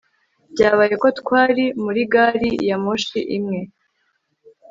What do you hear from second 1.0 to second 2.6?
ko twari muri gari